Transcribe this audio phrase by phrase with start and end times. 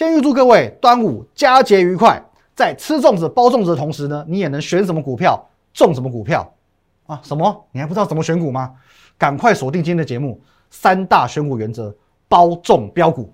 [0.00, 2.18] 先预祝各位端午佳节愉快，
[2.54, 6.54] 在吃粽子、包粽子的同时呢，你也能选什么股票中什么股票
[7.04, 7.20] 啊？
[7.22, 7.66] 什么？
[7.72, 8.72] 你还不知道怎么选股吗？
[9.18, 10.40] 赶快锁定今天的节目，
[10.70, 11.94] 三大选股原则，
[12.30, 13.30] 包中标股。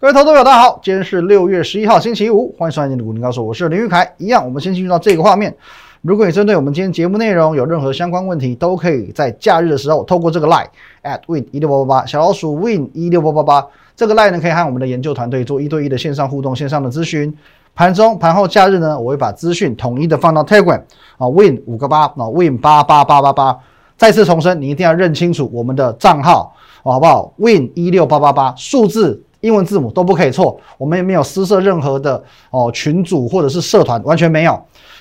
[0.00, 4.14] 各位投资者，大家好，今天是六月十一号，星期五，欢迎收看今天的股林高手，我是林玉凯。
[4.16, 5.54] 一样，我们先进入到这个画面。
[6.00, 10.64] 如果你针对我们今天节目内容有任何相关问题，都可以在假日的时候透过这个 line
[11.02, 17.36] at win 一六八八八小老鼠 win 一六八八八这个 line 呢，可以和我们的研究团队做一对一的线上互动、线上的咨询。
[17.74, 20.80] 盘中、盘后、假日呢，我会把资讯统一的放到 Telegram
[21.18, 23.58] 啊，win 五个八啊，win 八八八八八。
[23.98, 29.22] 再次重申，你一定要认清楚我们的账号，好不好？win 一六八八八数字。
[29.40, 34.52] 英文字母都不可以错，我们也没有私设任何的哦群组或者是社团，完全没有，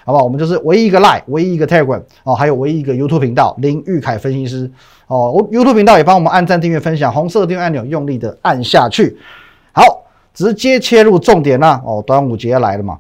[0.06, 0.24] 好不好？
[0.24, 4.72] 我们就是唯一一个 Line，唯一一个 Telegram 哦，还有唯一一个 YouTube 频道林玉凯分析师
[5.08, 9.18] 哦我，YouTube 频道也帮我们按赞、订阅、分享，红色订阅按钮用力的按下去。
[9.74, 9.84] 好，
[10.34, 12.98] 直接切入重点啦哦，端午节来了嘛，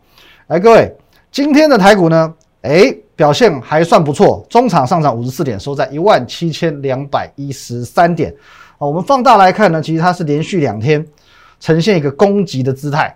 [0.47, 0.93] 来各位，
[1.31, 8.33] 今天的台股呢，哎，表现还算不错，中场上涨五十四点，收在一万七千两百一十三点。
[8.77, 11.05] 哦，我们放大来看呢，其实它是连续两天。
[11.59, 13.13] 呈现一个攻击的姿态，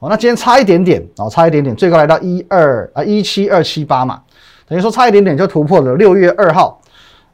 [0.00, 4.20] 哦，那今天差一点点，哦，差一点点，最高来到一二啊一七二七八嘛，
[4.66, 6.80] 等于说差一点点就突破了六月二号，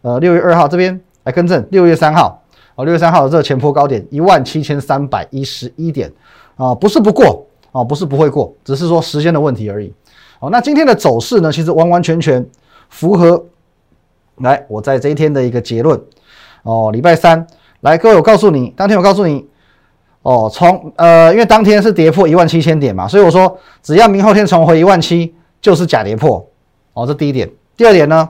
[0.03, 2.42] 呃，六月二号这边来更正，六月三号，
[2.75, 6.12] 哦，六月三号的这前坡高点一万七千三百一十一点，
[6.56, 9.92] 啊，不是不过，啊，不是不会过，只是说时间的问题而已，
[10.41, 12.47] 哦，那今天的走势呢，其实完完全全
[12.91, 13.47] 符合，
[14.36, 15.98] 来，我在这一天的一个结论，
[16.64, 17.47] 哦，礼拜三，
[17.81, 19.48] 来，各位，我告诉你，当天我告诉你。
[20.22, 26.46] 哦，从呃，因为当天是跌破一万七千点嘛，所以我说只要明后天重回一万七，就是假跌破。
[26.92, 27.48] 哦，这第一点。
[27.76, 28.28] 第二点呢，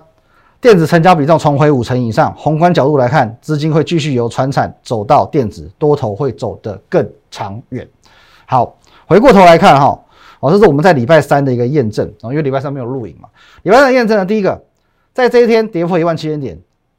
[0.61, 7.89] 电子成交比重重回五成以上，宏观角度来看，资金会继续由船产走到电子，多头会走得更长远。
[8.47, 9.99] 好，回过头来看哈，
[10.39, 13.29] 哦，这是我们在礼拜三的一个验证啊，因为礼拜三没有录影嘛。
[13.63, 14.63] 礼拜三验证呢，第一个，
[15.13, 16.57] 在这一天跌破一万七千点，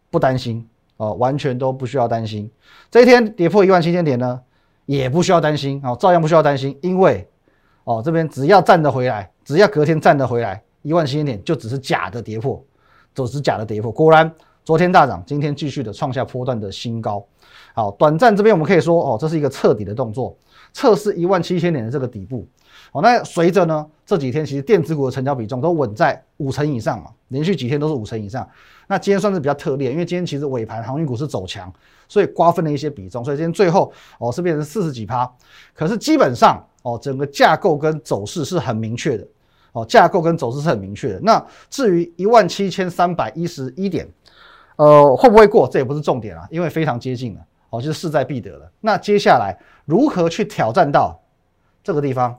[0.09, 2.51] 不担心哦，完全都不需要担心。
[2.89, 4.41] 这一天跌破一万七千点呢？
[4.91, 7.25] 也不需要担心哦，照样不需要担心，因为
[7.85, 12.61] 哦这边只要站得回来，只要隔天站得回来，一万七千点就只是假的跌破，
[13.15, 13.89] 只是假的跌破。
[13.89, 14.29] 果然
[14.65, 17.25] 昨天大涨，今天继续的创下波段的新高。
[17.73, 20.37] 好，短暂这边我们可以说哦，这是一个彻底的动作，
[20.73, 22.45] 测试一万七千点的这个底部。
[22.91, 28.45] 哦，那随着呢这几天其实电子股的成交比重都稳在五成以上嘛，连续几天都是五成以上。
[28.87, 31.71] 那今天算是比较特例，因为今天其实尾盘航运股是走强，
[32.11, 33.89] 所以瓜分了一些比重，所以今天最后
[34.19, 35.31] 哦是变成四十几趴。
[35.73, 39.25] 可是基本上哦整个架构跟走势是很明确的，
[39.71, 41.21] 哦架构跟走势是很明确的。
[41.21, 44.05] 那至于一万七千三百一十一点，
[44.75, 47.39] 呃会不会过，这也不是重点啊，因为非常接近了，
[47.69, 48.69] 哦就是势在必得了。
[48.81, 51.17] 那接下来如何去挑战到
[51.81, 52.37] 这个地方？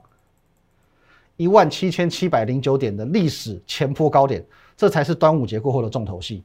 [1.39, 4.45] 一万七千七百零九点的历史前坡高点，
[4.77, 6.45] 这才是端午节过后的重头戏。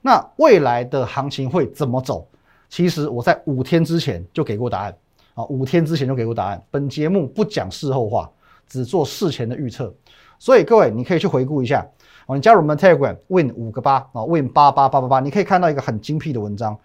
[0.00, 2.24] 那未来的行情会怎么走？
[2.68, 4.96] 其实我在五天之前就给过答案
[5.34, 6.62] 啊，五天之前就给过答案。
[6.70, 8.30] 本节目不讲事后话，
[8.66, 9.92] 只做事前的预测。
[10.38, 11.86] 所以各位，你可以去回顾一下
[12.26, 12.36] 哦。
[12.36, 16.78] 你加入我们 Telegram Win 五个八啊，Win 八八八八八，你可以看到一个很精辟的文章，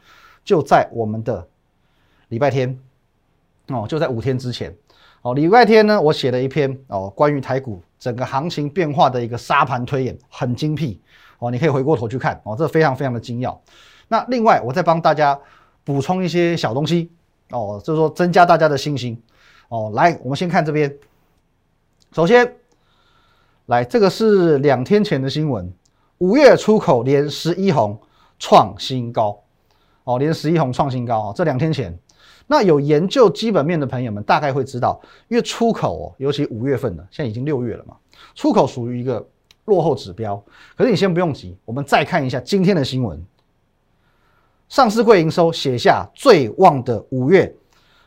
[0.44, 1.48] 就在我们的
[2.30, 2.80] 礼拜天
[3.68, 4.76] 哦，就在五天之前。
[5.22, 11.00] 哦，礼拜天呢，我写了一篇哦，关于台股整个行情变化的一个沙盘推演，很精辟
[11.40, 13.62] 哦，你可以回过头去看哦，这非常非常的精要。
[14.08, 15.40] 那另外，我再帮大家
[15.84, 17.12] 补充一些小东西
[17.50, 19.22] 哦，就是说增加大家的信心
[19.70, 19.92] 哦。
[19.94, 20.96] 来，我们先看这边，
[22.12, 22.56] 首先
[23.66, 25.72] 来这个是两天前的新闻，
[26.20, 28.00] 五月出口连十一红
[28.40, 29.42] 创新高
[30.04, 31.98] 哦，连十一红创新高啊，这两天前。
[32.46, 37.96] 那有研究基本面的朋友们大概会知道，因为出口哦，尤其五月份的，现在已经六月了嘛，
[38.36, 39.26] 出口属于一个
[39.64, 40.44] 落后指标。
[40.76, 43.26] 可是你先不用急，我们再看一下今天的新闻，
[44.74, 47.56] 上市柜营收写下最旺的五月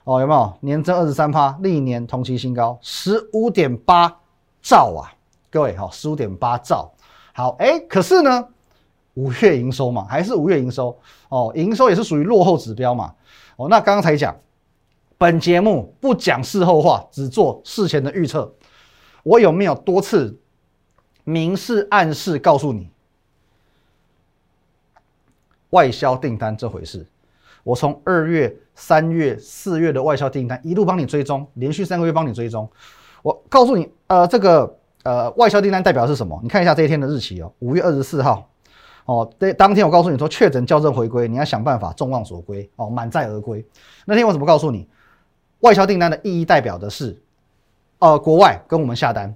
[0.03, 4.13] 哦，有没有年增二十三趴，历年同期新高十五点八
[4.61, 5.15] 兆啊？
[5.49, 6.93] 各位好，十五点八兆。
[7.33, 8.49] 好，哎，可是呢，
[9.15, 10.99] 五月营收嘛，还是五月营收
[11.29, 13.15] 哦，营收也是属于落后指标嘛。
[13.55, 14.37] 哦，那刚刚才讲，
[15.17, 18.53] 本节目不讲事后话，只做事前的预测。
[19.23, 20.37] 我有没有多次
[21.23, 22.91] 明示暗示告诉你，
[25.77, 27.07] 外销订单这回事？
[27.63, 32.67] 我从二月、三月、四月的外销订单一路帮你追踪，连续三个月帮你追踪。
[33.21, 36.41] 我告诉你，呃，这个呃外销订单代表是什么？
[36.43, 38.49] 你看一下这一天的日期哦，五月二十四号。
[39.05, 43.63] 哦，对，当天我告诉你说确诊校正回归，你要想办法众望所归哦，满载而归。
[44.07, 44.89] 那天我怎么告诉你？
[45.61, 47.21] 外销订单的意义代表的是，
[47.99, 49.35] 呃，国外跟我们下单，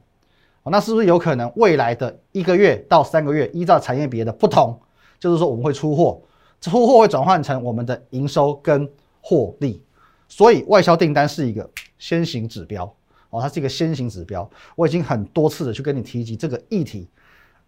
[0.63, 4.79] 哦，那是不是有可能未来的一个月到三个月，依照产业别的不同，
[5.19, 6.21] 就是说我们会出货，
[6.61, 8.91] 出货会转换成我们的营收跟
[9.21, 9.83] 获利，
[10.29, 11.69] 所以外销订单是一个
[11.99, 12.85] 先行指标
[13.31, 14.49] 哦，它是一个先行指标。
[14.77, 17.09] 我已经很多次的去跟你提及这个议题，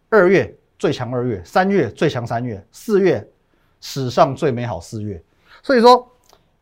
[0.09, 0.55] 二月。
[0.79, 3.25] 最强二月，三月最强三月，四月
[3.81, 5.23] 史上最美好四月。
[5.63, 6.05] 所以说，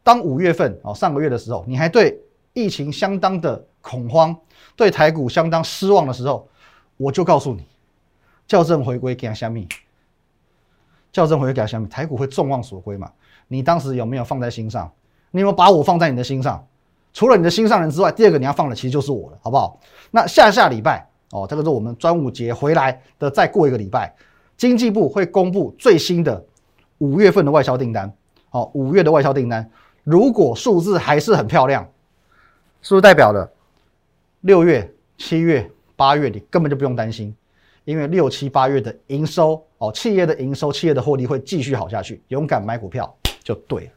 [0.02, 2.20] 当五月份哦上个月的时候，你还对
[2.52, 4.36] 疫情相当的恐慌，
[4.76, 6.46] 对台股相当失望的时候，
[6.98, 7.64] 我就告诉你，
[8.46, 9.66] 校正回归给它相密，
[11.12, 13.10] 校正回归给它相密，台股会众望所归嘛？
[13.48, 14.90] 你当时有没有放在心上？
[15.30, 16.66] 你有没有把我放在你的心上？
[17.12, 19.80] 除了你的心上人之外，第二个你要放的其实就是我了，好不好？
[20.10, 21.06] 那下下礼拜。
[21.32, 24.12] 哦，这个是我们端午节回来的，再过一个礼拜，
[24.56, 26.44] 经济部会公布最新的
[26.98, 28.12] 五月份的外销订单。
[28.48, 29.70] 好，五月的外销订单，
[30.02, 31.88] 如果数字还是很漂亮，
[32.82, 33.48] 是不是代表了
[34.40, 37.32] 六月、七月、八月你根本就不用担心，
[37.84, 42.22] 因为六七八月的营收，哦，企业的营收、企业的获利会继续好下去。
[42.28, 43.12] 勇敢买股票
[43.42, 43.90] 就对了。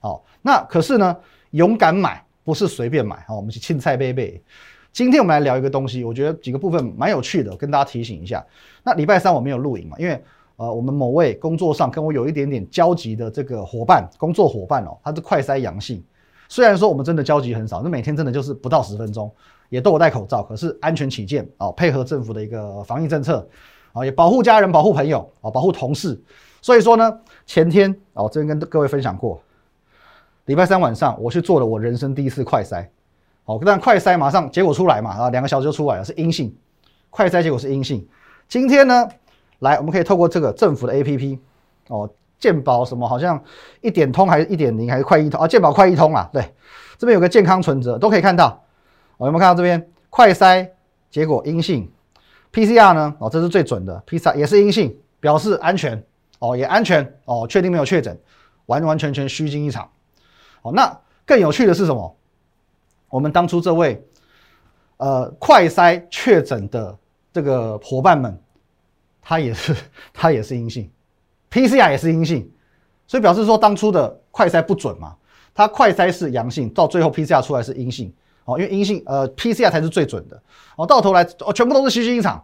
[0.00, 1.14] 好，那可是呢，
[1.50, 3.22] 勇敢买不是随便买。
[3.26, 4.42] 好，我们是青菜贝贝。
[4.90, 8.42] 今天我们来聊一个东西，我觉得几个部分蛮有趣的，跟大家提醒一下。
[8.82, 10.18] 那礼拜三我没有录影嘛，因为
[10.56, 16.02] 呃，我们某位工作上跟我有一点点交集的这个伙伴，工作伙伴哦，他是快筛阳性。
[16.48, 19.30] 虽然说我们真的交集很少，那每天真的就是不到十分钟，
[19.68, 23.46] 也都有戴口罩，可是安全起见哦，配合政府的一个防疫政策
[23.92, 26.20] 啊，也保护家人、保护朋友啊，保护同事。
[26.60, 29.40] 所以说呢，前天哦，这边跟各位分享过，
[30.46, 32.86] 礼拜三晚上我去做了我人生第一次快筛。
[33.44, 36.54] 哦，但快筛马上结果出来嘛，啊，两个小时就出来了，是阴性，
[37.08, 38.06] 快筛结果是阴性。
[38.46, 39.08] 今天呢，
[39.60, 41.38] 来，我们可以透过这个政府的 APP，
[41.88, 43.42] 哦，健保什么好像
[43.80, 45.48] 一点通还是一点零还是快一通啊？
[45.48, 46.42] 健保快一通啊，对，
[46.98, 48.62] 这边有个健康存折都可以看到。
[49.16, 50.68] 哦，有没有看到这边快筛
[51.10, 51.90] 结果阴性
[52.52, 53.14] ？PCR 呢？
[53.18, 56.02] 哦，这是最准的，PCR 也是阴性，表示安全，
[56.38, 58.18] 哦，也安全，哦，确定没有确诊，
[58.66, 59.90] 完完全全虚惊一场。
[60.62, 62.16] 哦，那更有趣的是什么？
[63.08, 64.04] 我们当初这位，
[64.98, 66.96] 呃，快筛确诊的
[67.32, 68.38] 这个伙伴们，
[69.22, 69.74] 他也是
[70.12, 70.90] 他也是阴性
[71.50, 72.50] ，PCR 也是阴性，
[73.06, 75.16] 所以表示说当初的快筛不准嘛？
[75.54, 78.12] 他快筛是阳性，到最后 PCR 出来是阴性，
[78.48, 80.40] 哦，因为阴性呃 PCR 才是最准的，
[80.74, 82.42] 哦，到头来哦全部都是虚惊一场，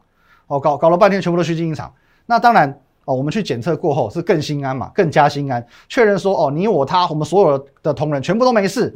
[0.49, 1.91] 哦，搞搞了半天全部都虚惊一场，
[2.27, 2.69] 那当然
[3.07, 8.95] 哦，我们去检测过后是更心安嘛，更加心安，确认说哦你我他我们所有的同仁全部都没事，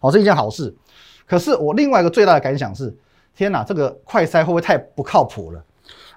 [0.00, 0.74] 哦，是一件好事。
[1.26, 2.94] 可是我另外一个最大的感想是，
[3.34, 5.64] 天哪，这个快筛会不会太不靠谱了？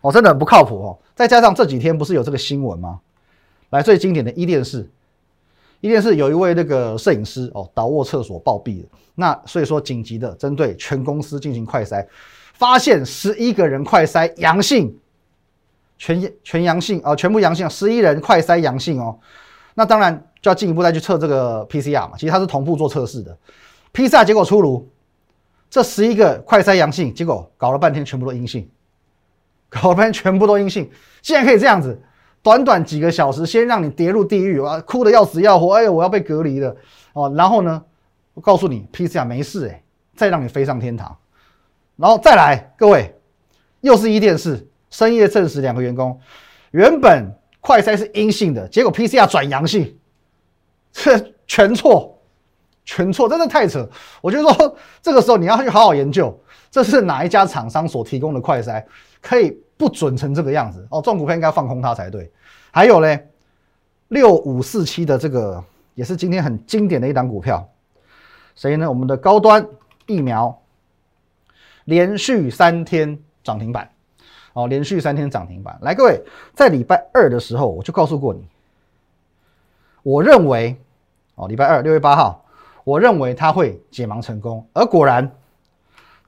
[0.02, 1.00] 哦，真的很不靠谱哦。
[1.16, 3.00] 再加上这几天不是有这个新闻吗？
[3.70, 4.90] 来，最经典的伊甸市，
[5.84, 8.88] 一定是有一位那个摄影师哦，倒卧厕所暴毙了。
[9.16, 12.08] 那所以说紧急的针对全公司进行快筛，
[12.54, 14.98] 发现十一个人快筛阳性，
[15.98, 19.20] 全全阳性啊，全部阳性，十一人快筛阳性哦。
[19.74, 23.38] 那当然就要进一步再去测这个 PCR 嘛，其实它是同步做测试的
[23.94, 24.90] ，PCR 结果出炉。
[25.70, 28.70] 这十一个快筛阳性，结果搞了半天全部都阴性，
[29.68, 30.90] 搞了半天全部都阴性，
[31.22, 32.02] 竟然可以这样子，
[32.44, 36.76] 短短几个小时，先让你跌入地狱啊，哭的要死要活，哎呦，我要被隔离了
[37.14, 37.82] 哦，然后呢，
[38.34, 39.82] 我告诉你，PCR 没事哎，
[40.16, 41.18] 再让你飞上天堂，
[41.96, 43.16] 然后再来，各位，
[43.82, 46.20] 又是一电视深夜证实两个员工
[46.72, 49.98] 原本快筛是阴性的，结果 PCR 转阳性，
[50.92, 52.12] 这全错。
[52.86, 53.90] 全错，真的太扯！
[54.20, 56.38] 我就说这个时候你要去好好研究，
[56.70, 58.84] 这是哪一家厂商所提供的快筛，
[59.22, 61.02] 可以不准成这个样子哦。
[61.02, 62.32] 这种股票应该放空它才对。
[62.72, 63.28] 还有嘞，
[64.08, 65.62] 六五四七的这个
[65.94, 67.70] 也是今天很经典的一档股票，
[68.56, 68.88] 谁呢？
[68.88, 69.68] 我们的高端
[70.06, 70.58] 疫苗
[71.84, 73.90] 连续三天涨停板
[74.54, 75.78] 哦，连续三天涨停板。
[75.82, 76.24] 来，各位，
[76.54, 78.48] 在礼拜二的时候我就告诉过你，
[80.02, 80.78] 我认为
[81.36, 82.40] 哦，礼拜二六月八号。
[82.86, 85.32] 我认为它会解盲成功，而果然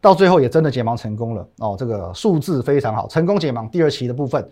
[0.05, 4.47] 到最后也真的解盲成功了哦，这个数字非常好，成功解盲第二期的部分。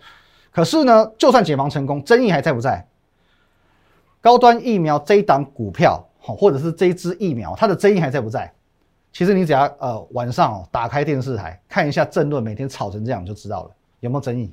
[0.51, 2.83] 可是呢，就算解盲成功，争议还在不在？
[4.19, 8.51] 高端疫苗这一档股票，或者是这一支疫苗，它的争议还在不在？
[9.11, 14.51] 其实你只要呃晚上哦打开电视台看一下政论，每天吵成这样就知道了，有没有争议？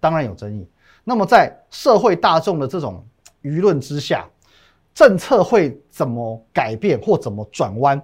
[0.00, 0.66] 当然有争议。
[1.04, 3.04] 那么在社会大众的这种
[3.42, 4.26] 舆论之下。
[4.92, 8.02] 政策会怎么改变或怎么转弯？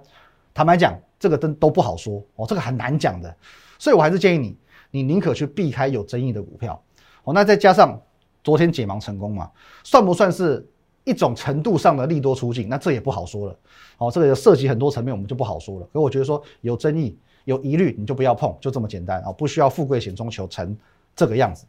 [0.53, 3.35] 坦白讲，这个都都不好说哦，这个很难讲的。
[3.79, 4.57] 所以我还是建议你，
[4.91, 6.81] 你宁可去避开有争议的股票
[7.23, 7.33] 哦。
[7.33, 7.99] 那再加上
[8.43, 9.51] 昨天解盲成功嘛，
[9.83, 10.67] 算不算是
[11.03, 12.67] 一种程度上的利多出境？
[12.69, 13.55] 那这也不好说了。
[13.97, 15.87] 哦，这个涉及很多层面，我们就不好说了。
[15.93, 20.75] 可我觉得说有争议、有疑虑，你就不要碰，就这么简单啊，不需要富贵险中求成
[21.15, 21.65] 这个样子。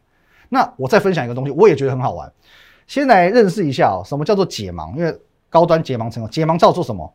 [0.49, 2.31] 那我再分享一个东西，我也觉得很好玩。
[2.87, 4.95] 先来认识一下哦，什么叫做解盲？
[4.95, 5.15] 因为
[5.49, 7.13] 高端解盲成功，解盲叫做什么？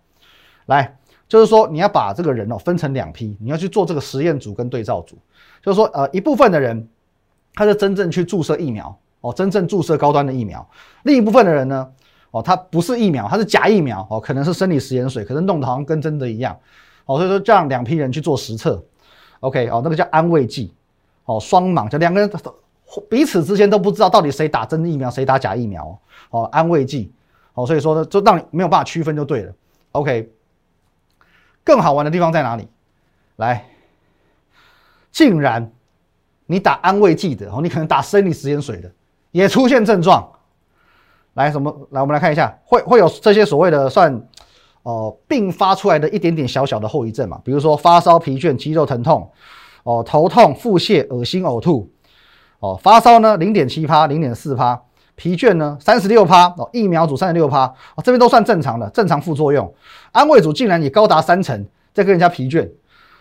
[0.67, 0.97] 来，
[1.29, 5.17] 就是说你要把这个人哦分成两批，你要去做这个实验组跟对照组。
[5.63, 6.89] 就是说，呃，一部分的人
[7.55, 10.61] 他是真正去注射疫苗哦，真正注射高端的疫苗；
[11.05, 11.89] 另一部分的人呢，
[12.31, 16.55] 哦，他不是疫苗，他是假疫苗哦，可能是生理食盐水，可能弄得好像跟真的一样
[17.07, 17.17] 哦。
[17.17, 18.83] 所以说，这样两批人去做实测
[19.41, 20.75] ，OK 哦，那个叫安慰剂
[21.25, 22.31] 哦，双盲，就两个人。
[23.09, 25.99] 彼此之间都不知道到底谁打真疫苗，谁打假疫苗
[26.31, 27.11] 哦，安慰剂
[27.55, 29.53] 哦，所以说呢，就让你没有办法区分就对了。
[29.93, 30.31] OK，
[31.65, 32.69] 更好玩的地方在哪里？
[33.37, 33.67] 来，
[35.11, 35.73] 竟然
[36.47, 38.93] 你打安慰剂的哦，你可能打生理食盐水的
[39.31, 40.31] 也出现症状。
[41.33, 41.89] 来，什么？
[41.91, 44.25] 来，我们来看一下，会会有这些所谓的算
[44.85, 47.41] 哦并发出来的一点点小小的后遗症嘛？
[47.43, 49.29] 比如说发烧、疲倦、肌肉疼痛
[49.83, 51.91] 哦、头痛、腹泻、恶心、呕吐。
[52.61, 54.81] 哦，发烧呢，零点七趴，零点四趴，
[55.17, 59.73] 疲倦呢，三十六趴，哦，疫苗组三十六趴，哦，这边都算正常的，正常副作用。
[60.13, 62.69] 安慰组竟然也高达三成，在跟人家疲倦，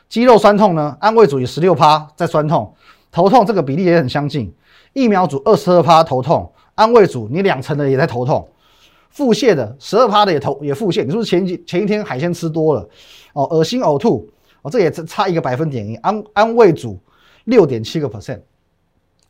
[0.10, 2.74] 肌肉酸痛呢，安慰组也十六趴在酸痛，
[3.12, 4.54] 头痛这个比例也很相近，
[4.94, 8.48] 疫苗组二十二趴头痛，安慰组你两成的也在头痛，
[9.10, 12.90] 腹泻的十二趴的也头也腹泻，你是不是前几前一天海鲜吃多了？
[13.34, 14.28] 哦，恶心呕吐，
[14.64, 17.00] 哦，这也差一个百分点，安安慰组
[17.46, 18.40] 六点七个 percent。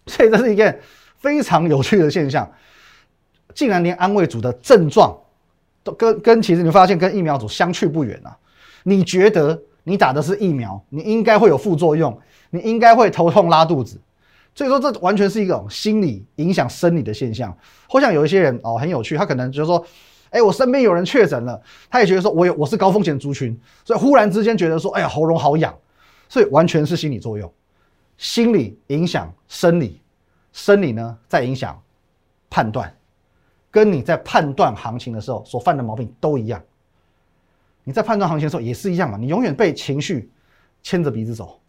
[0.06, 0.76] 所以这是一个
[1.24, 2.48] 非常有趣的现象，
[3.56, 5.18] 竟然连安慰组的症状
[5.82, 8.38] 都跟跟其实你发现跟疫苗组相去不远啊！
[8.84, 13.98] 你觉得你打的是疫苗，你应该会有副作用，你应该会头痛拉肚子，
[14.54, 17.58] 所以说这完全是一种心理影响生理的现象。
[17.88, 19.82] 或像有一些人哦，很有趣，他可能就是说，
[20.30, 25.74] 哎，我身边有人确诊了，他也觉得说我有我是高风险族群，所以忽然之间觉得说，哎呀，喉咙好痒，
[26.28, 27.50] 所以完全是心理作用。
[28.18, 30.00] 心理影响生理，
[30.54, 31.78] 生理呢在影响
[32.50, 32.96] 判断，
[33.70, 36.62] 跟你在判断行情的时候所犯的毛病都一样。
[37.84, 39.18] 你在判断行情的时候也是一样嘛？
[39.18, 40.32] 你永远被情绪
[40.82, 41.60] 牵着鼻子走，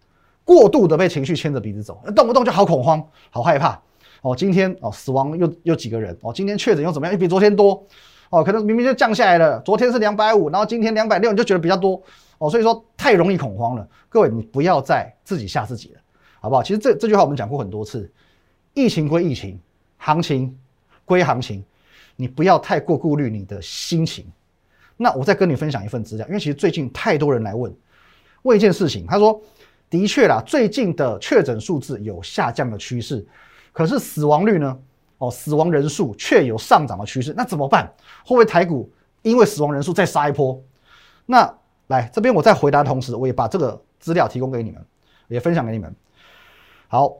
[0.44, 3.80] 过度的被情绪牵着鼻子走，动不动就好恐慌、好害怕。
[4.22, 6.16] 哦，今天哦死亡又又几个人？
[6.22, 7.12] 哦，今天确诊又怎么样？
[7.12, 7.84] 又比昨天多。
[8.30, 12.02] 哦，可能明明就降下来了，昨天是两百五，然后今天两百六，你就觉得比较多。
[12.38, 13.88] 哦，所以说太容易恐慌了。
[14.08, 16.00] 各位，你不要再自己吓自己了。
[16.40, 16.62] 好不好？
[16.62, 18.10] 其实这这句话我们讲过很多次，
[18.74, 19.58] 疫情归疫情，
[19.96, 20.58] 行情
[21.04, 21.64] 归行情，
[22.16, 24.26] 你不要太过顾虑你的心情。
[24.96, 27.74] 那我再跟你分享一份资料，因为其实最近太多人来问
[28.42, 29.40] 问一件事情，他说
[29.88, 33.26] 的确啦，最近的确诊数字有下降的趋势，
[33.72, 34.78] 可是死亡率呢？
[35.18, 37.86] 哦，死亡人数却有上涨的趋势，那怎么办？
[38.24, 40.60] 会不会台股因为死亡人数再杀一波？
[41.24, 41.52] 那
[41.86, 44.84] 来这边我在回答的同时，我也把这个资料提供给你们，
[45.28, 45.94] 也分享给你们。
[46.88, 47.16] 好，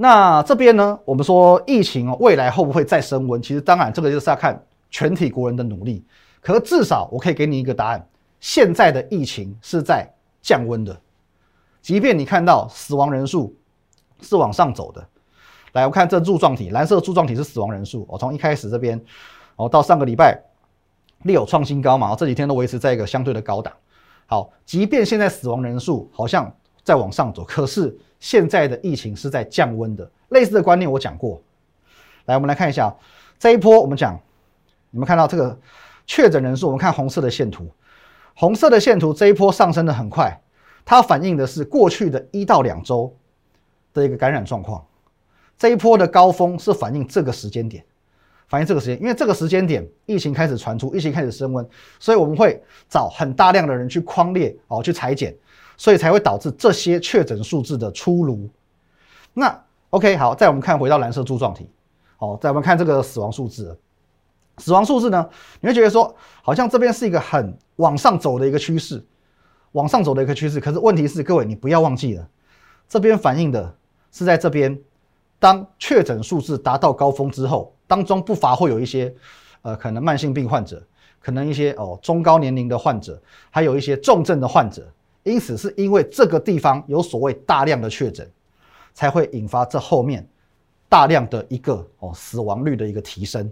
[0.00, 0.96] 那这边呢？
[1.04, 3.42] 我们说疫情，未来会不会再升温？
[3.42, 6.04] 其实当然，这个就是要看全体国人的努力。
[6.40, 10.08] 可是至少我可以给你一个答案：现在的疫情是在
[10.40, 10.96] 降温的。
[11.82, 13.52] 即便你看到死亡人数
[14.20, 15.04] 是往上走的，
[15.72, 18.06] 来，我看这柱状体，蓝色柱状体是死亡人数。
[18.08, 19.04] 我从一开始这边
[19.56, 20.40] 哦，到上个礼拜
[21.24, 23.72] 略有创新高嘛，这几天都维持在一个相对的高档。
[24.26, 26.54] 好，即便现在死亡人数好像
[26.88, 27.94] 再往上走，可是。
[28.20, 31.40] 现在的疫情是在降温的，类似的观念我讲过。
[32.24, 32.92] 来，我们来看一下
[33.38, 34.20] 这一波，我们讲，
[34.90, 35.56] 你们看到这个
[36.04, 37.70] 确诊人数，我们看红色的线图，
[38.34, 40.36] 红色的线图这一波上升的很快，
[40.84, 43.14] 它反映的是过去的一到两周
[43.94, 44.84] 的一个感染状况。
[45.56, 47.84] 这一波的高峰是反映这个时间点，
[48.48, 51.64] 反映这个时间，因为这个时间点疫情开始传出，疫情开始升温，
[52.00, 55.32] 所以我们会找很大量的人去框列哦，去裁剪。
[55.78, 58.50] 所以才会导致这些确诊数字的出炉。
[59.32, 59.58] 那
[59.90, 61.70] OK 好，再我们看回到蓝色柱状体，
[62.18, 63.78] 好，再我们看这个死亡数字。
[64.58, 65.30] 死亡数字呢，
[65.60, 69.02] 你会觉得说好像这边是一个很往上走的一个趋势，
[69.70, 70.58] 往上走的一个趋势。
[70.58, 72.28] 可是问题是，各位你不要忘记了，
[72.88, 73.72] 这边反映的
[74.10, 74.76] 是在这边，
[75.38, 79.14] 当确诊数字达到高峰之后，当中不乏会有一些
[79.62, 80.82] 呃可能慢性病患者，
[81.20, 84.84] 可能一些哦中高年龄的患者，还有一些重症的患者。
[85.28, 88.28] 因此，是因为这个地方有所谓大量的确诊，
[88.94, 90.26] 才会引发这后面
[90.88, 93.50] 大量的一个哦死亡率的一个提升。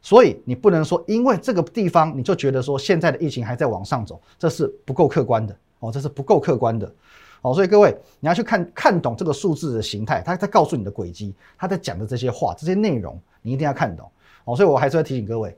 [0.00, 6.90] 所以你不能说因为这个地方你就觉得说现在的疫情还在往上走，这是不够客观的哦，这是不够客观的
[7.42, 7.52] 哦。
[7.52, 14.08] 所以各位你要去看看懂这个数字的形态，它在告诉你的轨迹，它在讲的这些话、这些内容，你一定要看懂
[14.44, 14.54] 哦。
[14.54, 15.56] 所以我还是要提醒各位，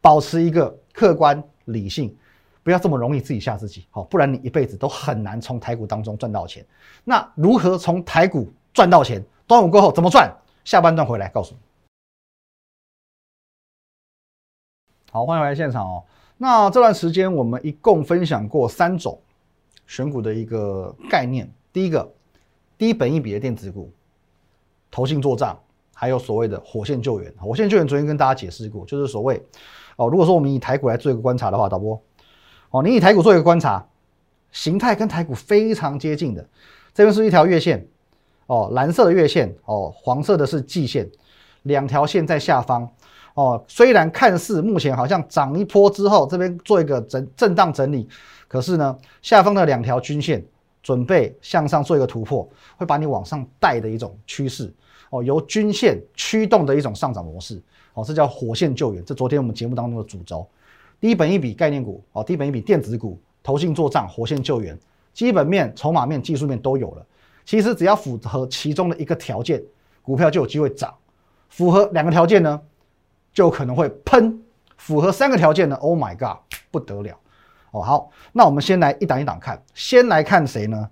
[0.00, 2.16] 保持一个客观理性，
[2.64, 6.66] 不要这么容易自己吓自己，好，不然你一辈子都很难从台股当中赚到钱。
[7.04, 9.22] 那如何从台股赚到钱？
[9.46, 10.34] 端午过后怎么赚？
[10.64, 11.60] 下半段回来告诉你。
[15.12, 16.02] 好，欢迎来现场哦。
[16.38, 19.20] 那这段时间我们一共分享过三种
[19.86, 21.48] 选股的一个概念。
[21.70, 22.10] 第一个，
[22.78, 23.92] 低本益比的电子股，
[24.90, 25.60] 投信做账，
[25.92, 27.30] 还有所谓的火线救援。
[27.38, 29.40] 火线救援昨天跟大家解释过，就是所谓
[29.96, 32.02] 哦，如果说我们以台股来做一个观察的话，导播
[32.74, 33.86] 哦，你以台股做一个观察，
[34.50, 36.44] 形态跟台股非常接近的，
[36.92, 37.86] 这边是一条月线
[38.48, 41.08] 哦，蓝色的月线哦，黄色的是季线，
[41.62, 42.90] 两条线在下方。
[43.34, 48.08] 哦，虽然看似目前好像涨一波之后，这边做一个整震荡整理，
[48.48, 50.44] 可是呢，下方的两条均线
[50.82, 54.74] 准备向上做一个突破，会把你往上带的一种趋势。
[55.10, 57.62] 哦，由均线驱动的一种上涨模式。
[57.92, 59.04] 哦，这叫火线救援。
[59.04, 60.44] 这昨天我们节目当中的主轴，
[61.00, 64.78] 低本一笔概念股，哦，低本一笔电子股，投信做账，火线救援，
[65.12, 67.06] 基本面、筹码面、技术面都有了。
[67.44, 69.62] 其实只要符合其中的一个条件，
[70.02, 70.94] 股票就有机会涨。
[71.48, 72.60] 符合两个条件呢？
[73.32, 74.40] 就可能会喷，
[74.76, 76.38] 符合三个条件呢？Oh my god，
[76.70, 77.18] 不得了
[77.72, 77.82] 哦！
[77.82, 80.88] 好，那我们先来一档一档看，先来看谁呢？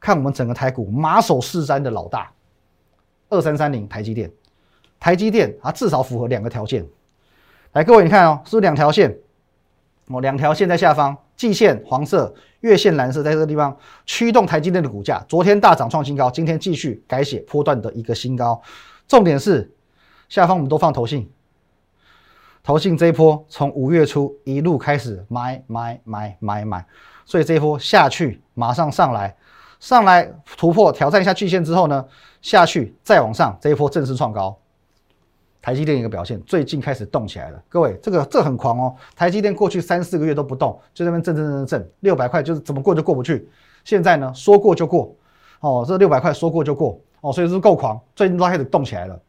[0.00, 2.30] 看我们整个台股马首是瞻的老大，
[3.28, 4.30] 二三三零台积电，
[4.98, 6.84] 台积电啊，至少符合两个条件。
[7.72, 9.16] 来，各位你看哦，是不是两条线？
[10.08, 15.24] 哦，两条线在下方，季线黄色，月线蓝色，在这个地方驱动台积电的股价。
[15.28, 18.60] 昨天大涨创新高，今天继续改写波段的一个新高。
[19.08, 19.72] 重点是
[20.28, 21.30] 下方我们都放投信。
[22.62, 26.84] 投信这一波从五月初一路开始买买买买买，
[27.24, 29.36] 所以这一波下去马上上来，
[29.78, 32.04] 上来突破挑战一下季线之后呢，
[32.42, 34.56] 下去再往上，这一波正式创高。
[35.60, 37.62] 台积电一个表现，最近开始动起来了。
[37.68, 38.94] 各位，这个这很狂哦！
[39.14, 43.48] 台积电过去三四个月都不动，就那边震震震震震，六百块就是怎么过就过不去。
[43.84, 45.14] 现在呢，说过就过
[45.60, 49.20] 哦，这六百块说过就过哦，所以是够狂，最近都开始动起来了。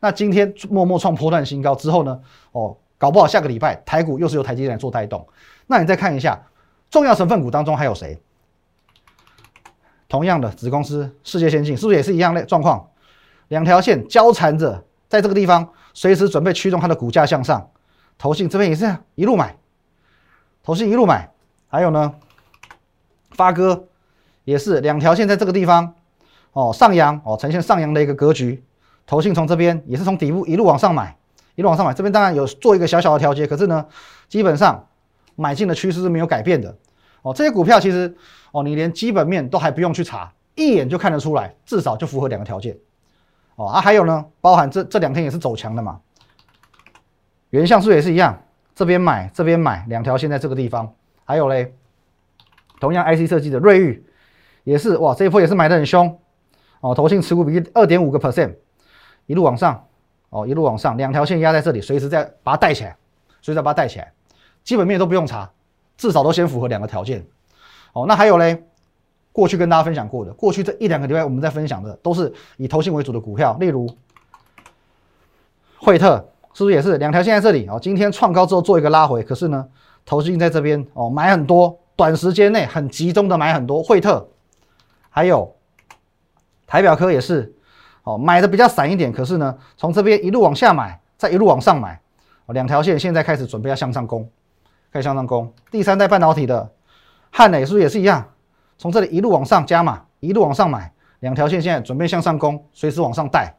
[0.00, 2.20] 那今天默默创破断新高之后呢，
[2.52, 2.76] 哦。
[2.98, 5.26] 搞不好下个礼拜台股又是由台积电来做带动，
[5.66, 6.40] 那你再看一下
[6.88, 8.16] 重要成分股当中还有谁？
[10.08, 12.88] 同样的子公司世界先进是不是也是一样的状况？
[13.48, 17.68] 两条线交缠着，在这个地方随时准备驱动它的股价向上。
[18.16, 19.54] 投信这边也是一路买，
[20.62, 21.30] 投信一路买，
[21.68, 22.14] 还有呢，
[23.32, 23.88] 发哥
[24.44, 25.92] 也是两条线在这个地方
[26.52, 28.64] 哦上扬哦呈现上扬的一个格局，
[29.06, 31.14] 投信从这边也是从底部一路往上买。
[31.56, 33.84] 一路往上买，这边当然有做一个小小的调节，可是呢，
[34.30, 34.88] 基本上
[35.36, 36.74] 买进的趋势是没有改变的
[37.20, 37.34] 哦。
[37.34, 38.16] 这些股票其实
[38.52, 42.74] 哦，你连基本面都还不用去查，一眼就看得出来，至少就符合两个条件
[43.56, 43.66] 哦。
[43.66, 46.00] 啊，还有呢，包含这这两天也是走强的嘛。
[47.50, 48.42] 原像素也是一样，
[48.74, 50.94] 这边买这边买，两条线在这个地方。
[51.24, 51.74] 还有嘞，
[52.80, 54.04] 同样 IC 设计的瑞昱
[54.64, 56.18] 也是哇，这一波也是买的很凶
[56.80, 58.56] 哦，投信持股比例二点五个 percent，
[59.26, 59.86] 一路往上。
[60.34, 62.96] 哦，一路往上，两条线压在这里，随时再把它带起来，
[63.42, 64.10] 随时再把它带起来，
[64.64, 65.50] 基本面都不用查，
[65.98, 67.22] 至少都先符合两个条件。
[67.92, 68.64] 哦，那还有嘞，
[69.32, 73.88] 过去跟大家分享过的，过去这一两个礼拜我们在分享的都是以投信为主的股票，例如
[75.78, 76.16] 惠特，
[76.52, 77.66] 是不是也是两条线在这里？
[77.68, 79.66] 哦，今天创高之后做一个拉回，可是呢，
[80.04, 84.28] 投信在这边哦买很多，短时间内很集中的买很多惠特，
[85.08, 85.56] 还有
[86.66, 87.54] 台表科也是。
[88.04, 92.00] 哦，买的比较散一点，可是呢，从这边一路往下买，再一路往上买，
[92.46, 94.28] 哦，两条线现在开始准备要向上攻，
[94.92, 95.54] 开始向上攻。
[95.70, 96.68] 第三代半导体的
[97.30, 98.28] 汉磊是不是也是一样？
[98.82, 103.54] 从这里一路往上加码，一路往上买，两条线现在准备向上攻，随时往上带。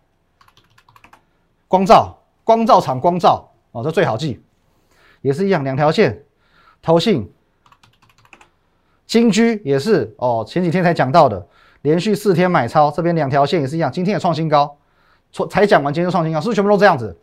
[1.70, 4.44] 光照，光照厂光照，哦，这最好记，
[5.22, 6.26] 也是一样，两条线。
[6.82, 7.32] 投信，
[9.08, 11.48] 金居也是哦，前几天才讲到的。
[11.84, 14.76] 连续四天买超，这边两条线也是一样，今天也创新高，
[15.32, 17.18] 昨才讲完，今天就创新高，是不是全部都这样子？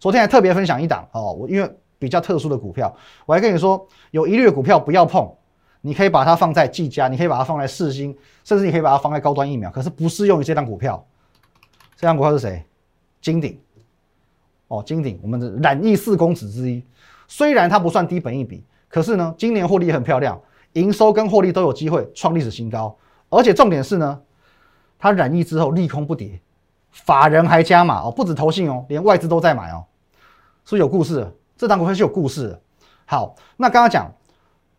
[0.00, 5.30] 昨天还特别分享一档哦，我因为比较特殊的股票，我还跟你说，有一律的股票不要碰，
[5.82, 11.04] 你可以把它放在技嘉，你可以把它放在四星，甚至你可以把它放在高端疫苗，可是不适用于这张股票。
[11.96, 12.64] 这张股票是谁？
[13.20, 13.60] 金鼎
[14.68, 16.82] 哦，金鼎，我们的染疫四公子之一，
[17.28, 20.40] 虽然它不算低本一笔，可是呢，今年获利很漂亮，
[20.72, 22.96] 营收跟获利都有机会创历史新高。
[23.28, 24.20] 而且重点是呢，
[24.98, 26.40] 它染疫之后利空不跌，
[26.90, 29.84] 法人还加码哦，不止投信哦，连外资都在买哦。
[30.64, 31.28] 是不是有故事？
[31.56, 32.56] 这张股票是有故事。
[33.04, 34.10] 好，那刚刚讲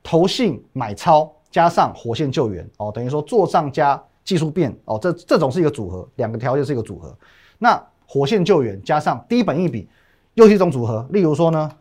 [0.03, 7.17] 投信买超加上火线救援哦，等于说做账加技术变哦，这这种是一个组合，两个条件是一个组合。
[7.57, 9.87] 那火线救援加上低本一笔
[10.33, 11.07] 又是一种组合。
[11.11, 11.71] 例如说呢，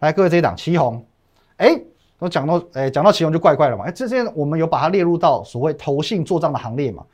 [0.00, 1.04] 来各位这一档旗红，
[1.58, 1.78] 哎，
[2.18, 7.04] 我讲到哎讲到旗红就怪怪了嘛，哎，这些我们有把它列入到所谓投信做账的行列嘛。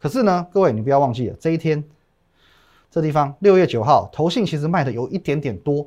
[0.00, 1.84] 可是呢，各位你不要忘记了这一天。
[2.90, 5.84] 这地方六月九号，投信其实卖的有一点点多，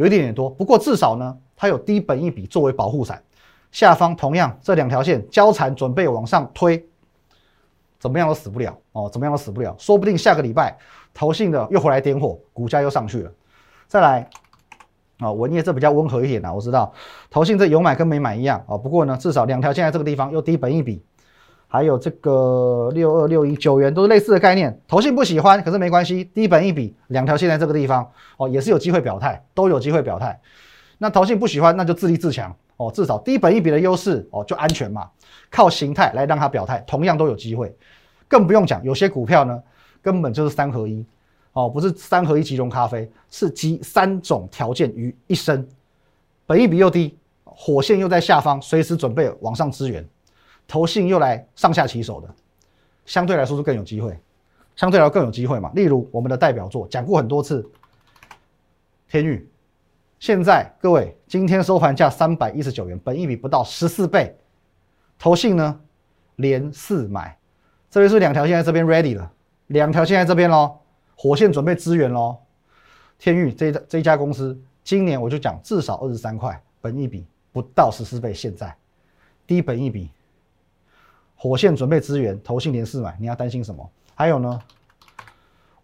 [0.00, 0.48] 有一点点多。
[0.48, 3.22] 不过至少呢，它有低本一笔作为保护伞。
[3.70, 6.82] 下方同样这两条线交缠，准备往上推，
[7.98, 9.76] 怎么样都死不了哦，怎么样都死不了。
[9.78, 10.74] 说不定下个礼拜
[11.12, 13.30] 投信的又回来点火，股价又上去了。
[13.86, 14.26] 再来
[15.18, 16.90] 啊，文业这比较温和一点啊，我知道
[17.28, 18.78] 投信这有买跟没买一样啊。
[18.78, 21.04] 不过呢，至少两条线在这个地方又低本一笔。
[21.72, 30.36] 还有这个六二六一九元都是类似的概念，投信不喜欢，可是没关系，低本一笔，两条线在这个地方哦，也是有机会表态，都有机会表态。
[30.98, 35.08] 那投信不喜欢，那就自立自强哦，至少低本一笔的优势哦就安全嘛，
[35.48, 37.72] 靠形态来让它表态，同样都有机会。
[38.26, 39.62] 更不用讲，有些股票呢
[40.02, 41.06] 根本就是三合一
[41.52, 45.64] 哦，不是三合一集中咖啡，是集三种条件于一身，
[46.46, 50.04] 本一笔又低，火线又在下方，随时准备往上支援。
[50.68, 52.28] 投信又来上下其手的，
[53.04, 54.16] 相对来说是更有机会，
[54.76, 55.70] 相对来说更有机会嘛。
[55.74, 57.68] 例如我们的代表作讲过很多次，
[59.08, 59.48] 天域，
[60.20, 64.36] 现在各位今天收盘价三百一十九元，本一比不到十四倍，
[65.18, 65.80] 投信呢
[66.36, 67.36] 连四买，
[67.90, 69.32] 这边是两条线在这边 ready 了，
[69.66, 70.78] 两条线在这边喽，
[71.16, 72.36] 火线准备支援喽。
[73.18, 78.74] 天域这这一家公司今年我就讲至少二十三块，本一比不到十四倍，现在
[79.46, 80.10] 低本一比。
[81.42, 83.90] 火线准备支援，投信连四买，你要担心什么？
[84.14, 84.60] 还有呢，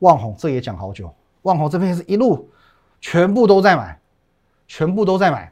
[0.01, 2.51] 万宏这也讲好久，万宏这边是一路
[3.01, 3.99] 全部都在买，
[4.69, 5.51] 全部都在买。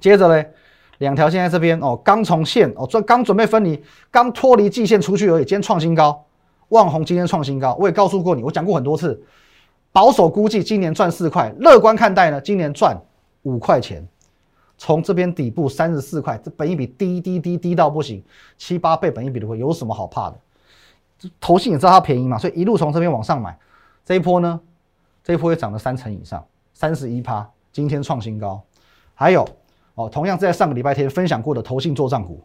[0.00, 0.52] 接着嘞，
[0.98, 5.44] 两条线在这边哦，刚从线哦，这刚准备分离，刚脱离季线出去而已。
[5.46, 6.26] 今天创新高，
[6.68, 9.18] 万宏今天创新高，我也告诉过你，我讲过很多次，
[9.92, 12.94] 保守估计今年赚四块，乐观看待呢，今年赚
[13.44, 14.06] 五块钱。
[14.78, 18.22] 从这边底部三十四块，这本一比低低低低到不行，
[18.58, 20.38] 七八倍本一比的话，有什么好怕的？
[21.40, 23.58] 投信也知道它便宜嘛，所以一路从这边往上买，
[24.04, 24.60] 这一波呢，
[25.24, 28.62] 这一波也涨了三成以上，三十一趴，今天创新高。
[29.14, 29.48] 还有
[29.94, 32.44] 哦，同样在上个礼拜天分享过的投信做账股，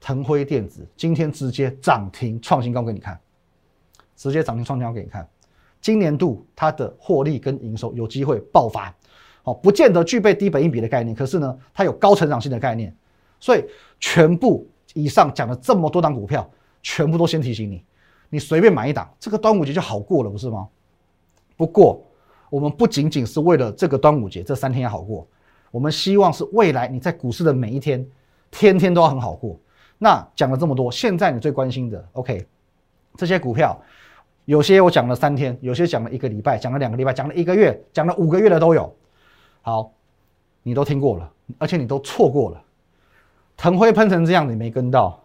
[0.00, 3.16] 腾辉电子今天直接涨停创新高给你看，
[4.16, 5.28] 直接涨停创新高给你看，
[5.80, 8.92] 今年度它的获利跟营收有机会爆发。
[9.44, 12.94] 哦，不见得具备低本一比的概念，可是呢，它有高成长性的概念，
[13.38, 13.64] 所以
[14.00, 16.50] 全部以上讲了这么多档股票，
[16.82, 17.84] 全部都先提醒你，
[18.30, 20.66] 你随便买一档，这个端午节就好过了，不是吗？
[21.56, 22.02] 不过
[22.50, 25.26] 我们不仅仅是为了这个端午节这三天要好过，
[25.70, 28.04] 我们希望是未来你在股市的每一天，
[28.50, 29.60] 天天都要很好过。
[29.98, 32.46] 那讲了这么多，现在你最关心的，OK，
[33.16, 33.78] 这些股票，
[34.46, 38.94] 有些我讲了三天，有些讲了一个礼拜，讲了两个礼拜，讲了一个月，讲了五个月的都有。
[39.66, 39.90] 好，
[40.62, 42.62] 你都听过了，而且你都错过了。
[43.56, 45.18] 腾辉喷成这样，你没跟到。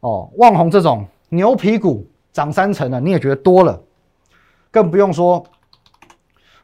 [0.00, 3.80] 哦，旺宏这种牛皮股涨三成了，你也觉得多了，
[4.72, 5.46] 更不用说。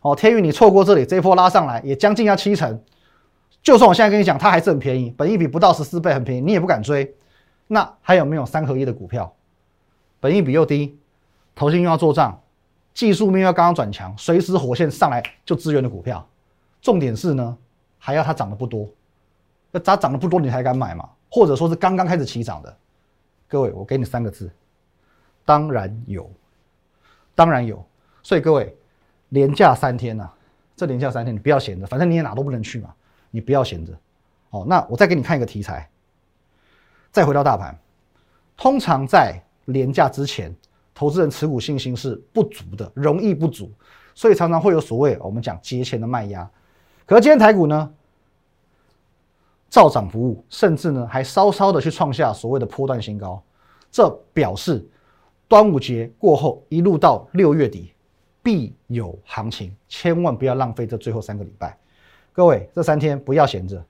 [0.01, 2.83] 哦，天宇你错过这里，这波拉上来也将近要七成。
[3.63, 7.15] 就算我现在跟你讲，它还是很便宜，本益比不到十四倍，很便宜，你也不敢追。
[7.69, 9.33] 那还有没有三合一的股票？
[10.19, 10.99] 本益比又低，
[11.55, 12.43] 投信又要做账，
[12.93, 16.27] 技术面又刚刚转强，随时火线上来就支援的股票？
[16.81, 17.57] 重点是呢，
[17.99, 18.88] 还要它涨得不多，
[19.71, 21.09] 那它涨得不多，你才敢买嘛？
[21.31, 22.77] 或者说是刚刚开始起涨的，
[23.47, 24.51] 各位，我给你三个字，
[25.45, 26.31] 当然有，
[27.35, 27.85] 当然有。
[28.23, 28.77] 所以各位，
[29.29, 30.29] 连假三天呐，
[30.75, 32.93] 这连假三天你不要闲着，反正你也哪都不能去嘛，
[33.31, 33.93] 你不要闲着。
[34.51, 35.88] 好，那我再给你看一个题材，
[37.12, 37.79] 再回到大盘，
[38.57, 40.55] 通常在连假之前，
[40.93, 43.71] 投资人持股信心是不足的，容易不足，
[44.14, 46.51] 所以常常会有所谓我们讲节前的卖压。
[47.11, 47.92] 可今天台股呢，
[49.68, 53.42] 照涨不误，甚至呢还稍稍的去创下所谓的波段新高，
[53.90, 54.88] 这表示
[55.49, 57.92] 端午节过后一路到六月底
[58.44, 61.77] 必有行情，千万不要浪费这最后三个礼拜。
[62.33, 63.85] 各位这三天不要闲着，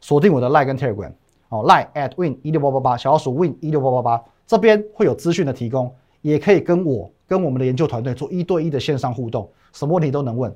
[0.00, 1.12] 锁定我的 Line 跟 Telegram
[1.50, 10.50] 哦，Line at win 一六八八八，小老鼠 win 一六八八八，这边会有资讯的提供，也可以跟我跟我们的研究团队做一对一的线上互动，什么问题都能问。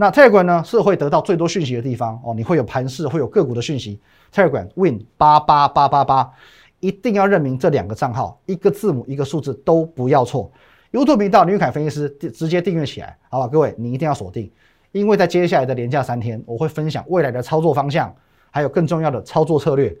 [0.00, 4.00] 那 Telegram 呢是会得到最多讯息的地方哦，你会有盘势，会有个股的讯息。
[4.32, 6.32] Telegram Win 八八八八八，
[6.78, 10.50] 一定要认明这两个账号，一个字母一个数字都不要错
[10.90, 13.46] ，YouTube 频道林玉凯分析师直接订阅起来，好吧？
[13.46, 14.50] 各位，你一定要锁定，
[14.92, 18.10] 因为在接下来的连假三天，我会分享未来的操作方向，
[18.50, 19.94] 还有更重要的操作策略，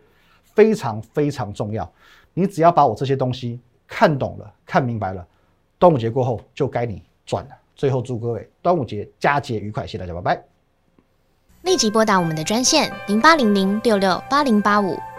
[0.54, 1.86] 非常非常重要。
[2.32, 5.22] 你只要把我这些东西看懂了、看明白了，
[5.78, 7.50] 端午节过后就该你赚了。
[7.80, 10.44] 最后祝各位端午节佳节愉快，谢谢大家，拜拜。
[11.62, 14.98] 立即拨打我们的专线零八零零六六八零八五